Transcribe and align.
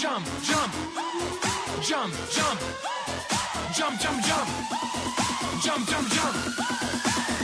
jump, 0.00 0.24
jump, 0.44 0.72
jump, 1.82 2.14
jump, 2.30 2.60
jump, 3.74 4.00
jump, 4.00 4.00
jump, 4.00 4.22
jump, 4.30 4.86
jump, 5.60 5.88
jump, 5.88 6.12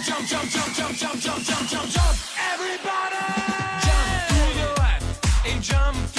jump, 0.05 0.27
jump, 0.29 0.49
jump, 0.49 0.75
jump, 0.75 0.95
jump, 0.95 1.21
jump, 1.21 1.43
jump, 1.43 1.69
jump, 1.69 1.89
jump, 1.91 2.17
everybody, 2.53 3.25
jump 3.83 4.09
to 4.29 4.39
the 4.61 4.67
left. 4.81 5.47
And 5.47 5.63
jump. 5.63 6.14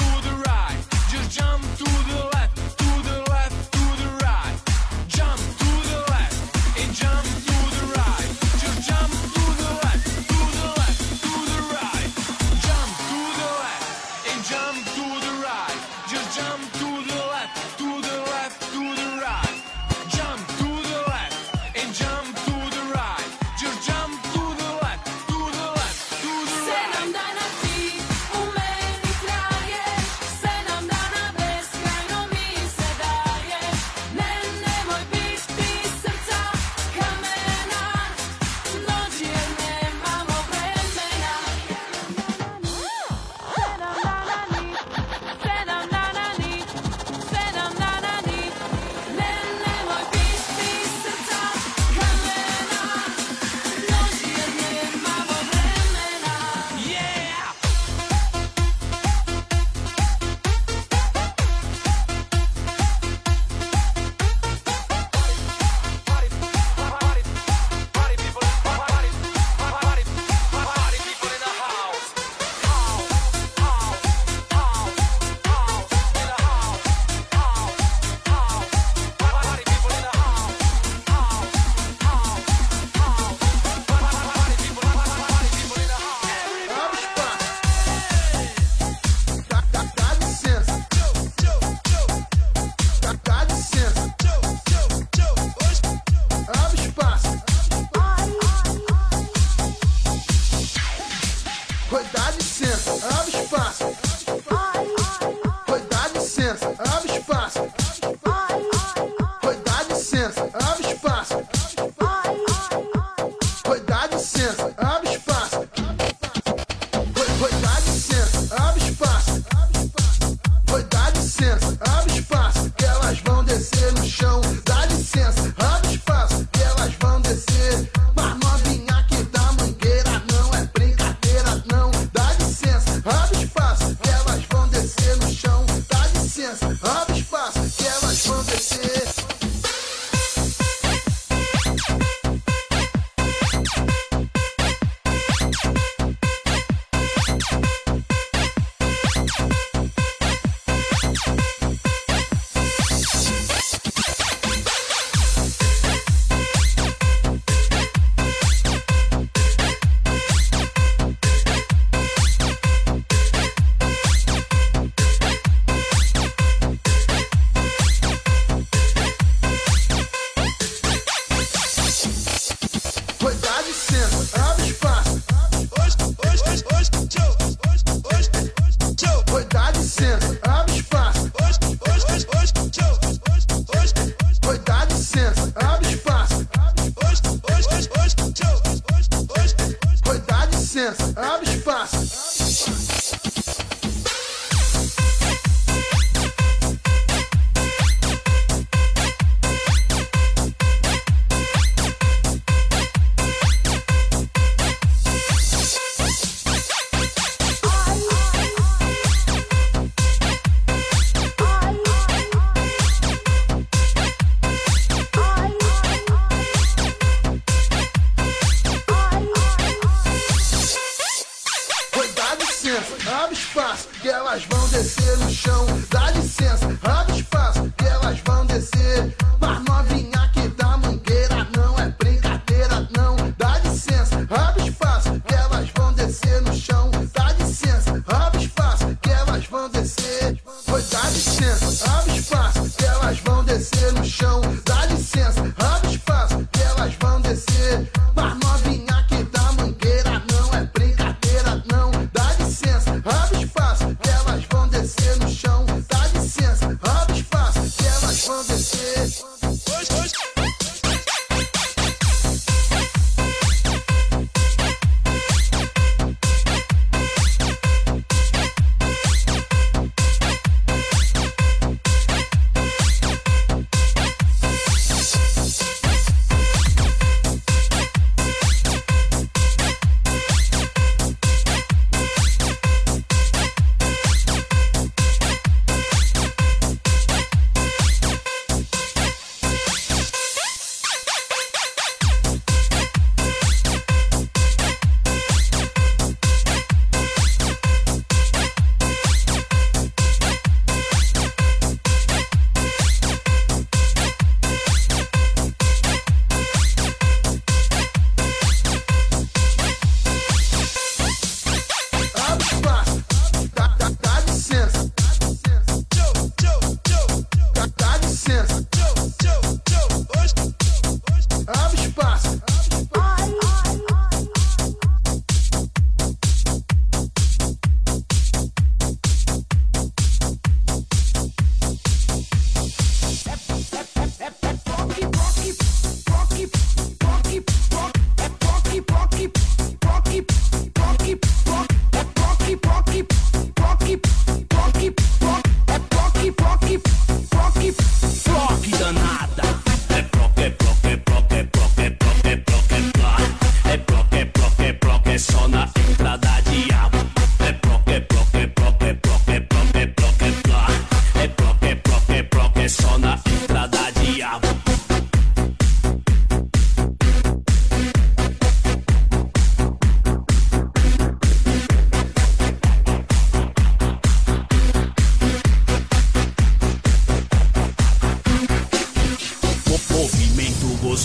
fácil 223.55 223.89
que 224.01 224.09
elas 224.09 224.43
vão 224.43 224.67
descer 224.67 225.17
no 225.17 225.29
chão. 225.31 225.65
Dá 225.89 226.11
licença, 226.11 226.67
rapaz. 226.67 227.04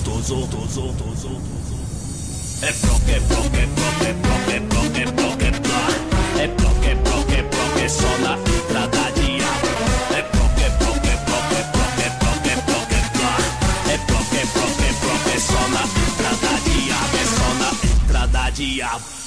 gostoso. 0.00 0.48
É 2.62 2.72
bloco, 2.72 3.10
é 3.10 3.20
bloco, 3.20 3.56
é 3.56 3.66
bloco, 3.66 4.04
é 4.04 4.12
bloco, 4.12 4.50
é 4.50 4.60
bloco, 4.60 4.96
é 4.96 5.06
bloco, 5.06 5.42
é 5.42 5.50
bloco. 5.50 5.80
É 6.38 6.46
bloco, 6.48 6.84
é 6.84 6.94
bloco, 6.94 7.32
é 7.32 7.42
bloco, 7.42 7.78
é 7.78 7.88
só 7.88 8.18
na 8.18 8.36
fibra 8.38 8.86
da 8.88 9.10
diabo. 9.10 9.66
É 10.14 10.22
bloco, 10.22 10.60
é 10.60 10.70
bloco, 10.70 11.06
é 11.06 11.16
bloco, 11.16 11.54
é 11.54 11.64
bloco, 11.70 12.00
é 12.00 12.10
bloco, 12.18 12.48
é 12.48 12.56
bloco, 12.56 12.94
é 12.94 13.02
bloco. 13.14 13.42
É 13.88 13.98
bloco, 13.98 14.36
é 14.36 14.44
bloco, 14.46 14.82
é 14.82 14.92
bloco, 15.00 15.28
é 15.28 15.38
só 15.38 15.68
na 15.68 15.86
fibra 15.86 16.30
da 16.36 16.54
diabo. 16.64 17.16
É 17.16 17.24
só 17.24 17.54
na 17.54 17.70
fibra 17.74 18.26
da 18.28 18.50
diabo. 18.50 19.19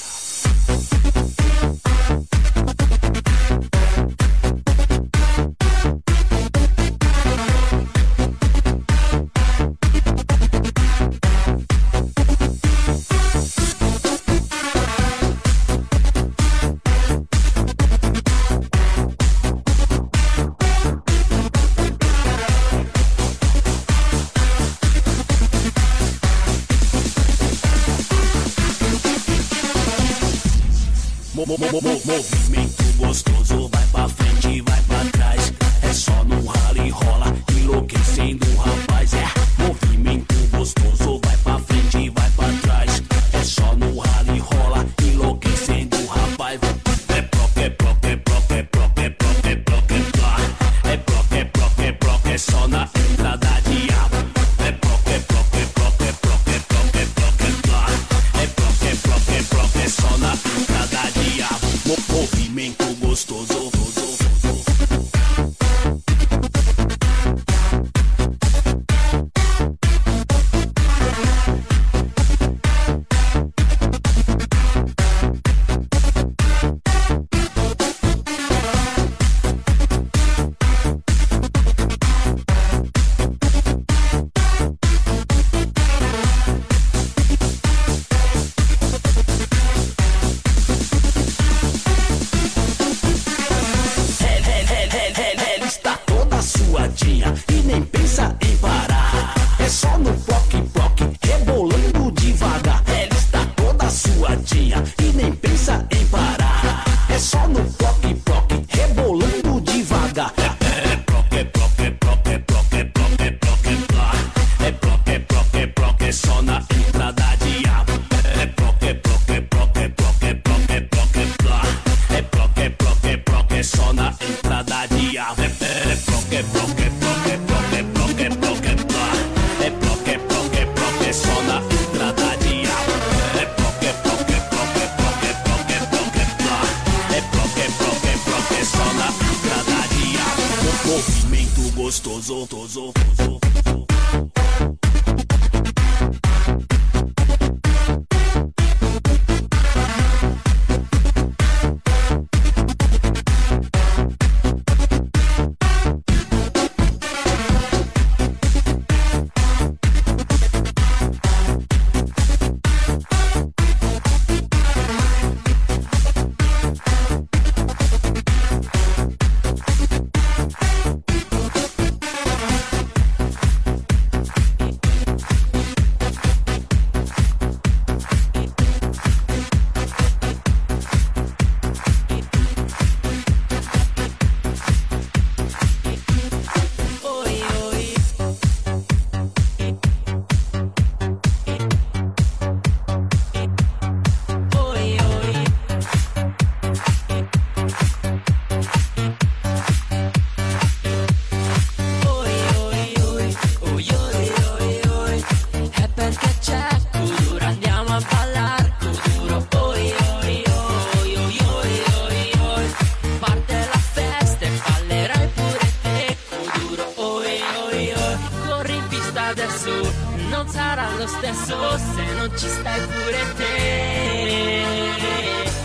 sarà 220.74 220.90
lo 220.96 221.06
stesso 221.06 221.78
se 221.78 222.04
non 222.16 222.36
ci 222.36 222.48
stai 222.48 222.80
pure 222.80 223.32
te. 223.36 224.62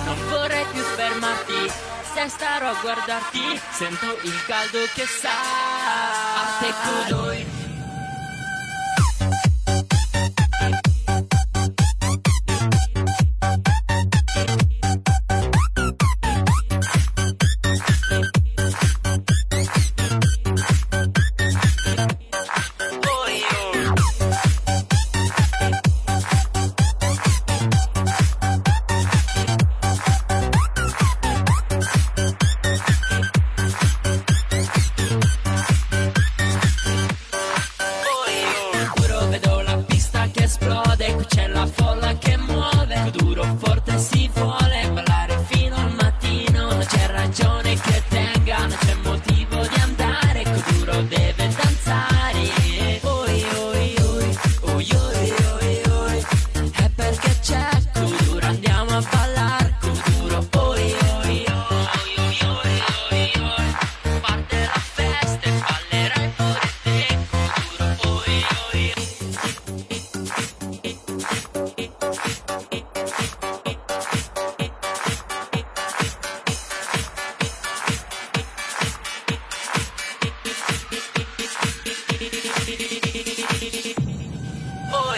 Non 0.06 0.18
vorrei 0.30 0.66
più 0.72 0.84
fermarti, 0.84 1.72
se 2.14 2.30
starò 2.30 2.70
a 2.70 2.76
guardarti, 2.80 3.60
sento 3.72 4.18
il 4.22 4.46
caldo 4.46 4.78
che 4.94 5.06
sa. 5.06 5.32
A 6.42 6.60
te 6.60 6.74
colori. 6.86 7.39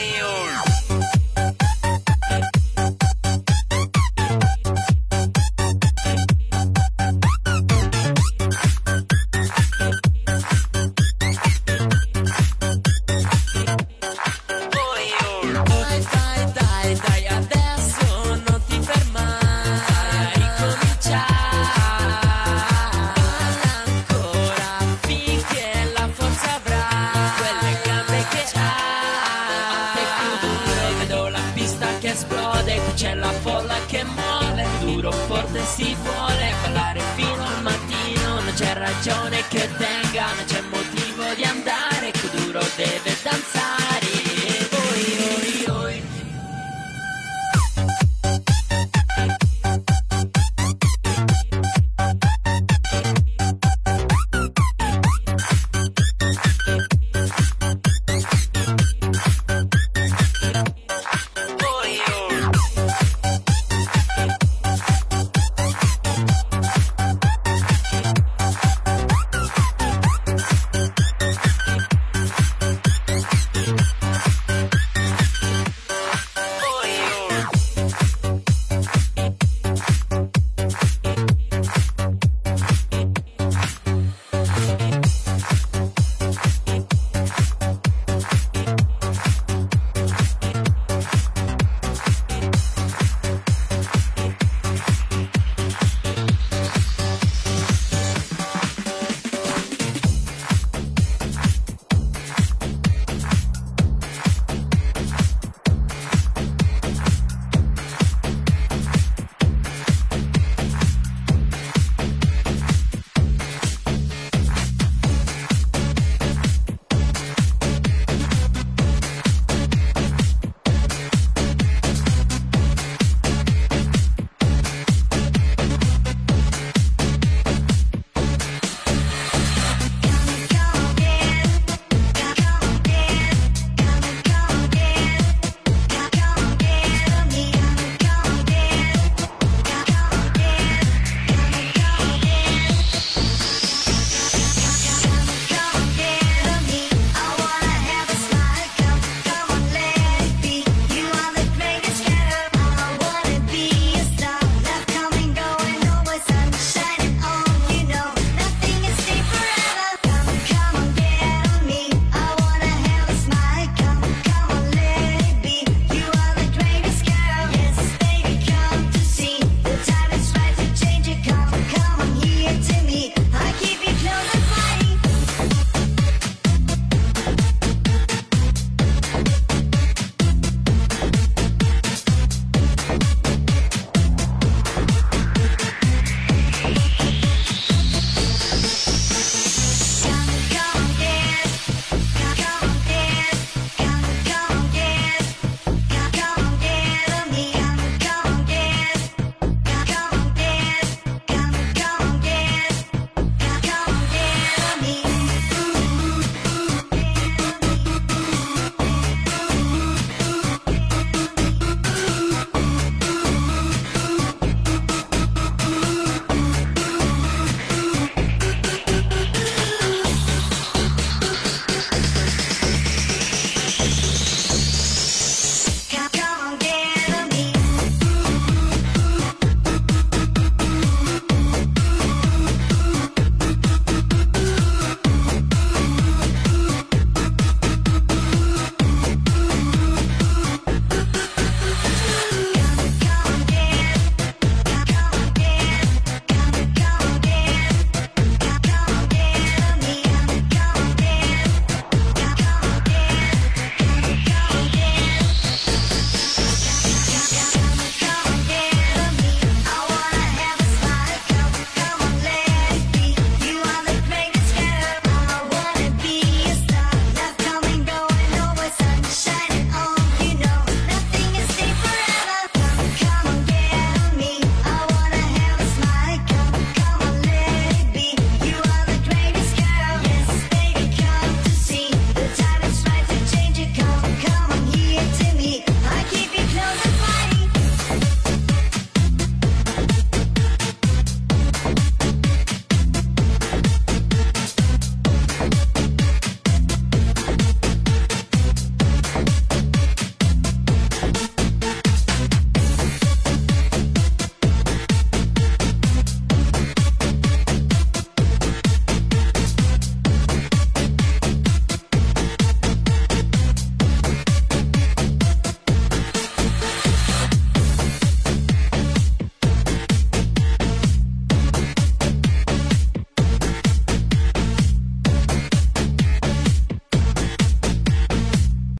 Leo. 0.01 0.40
c'è 32.93 33.15
la 33.15 33.31
folla 33.31 33.75
che 33.87 34.03
muore, 34.03 34.67
duro 34.81 35.11
forte 35.11 35.63
si 35.65 35.95
vuole 36.03 36.53
ballare 36.61 36.99
fino 37.15 37.30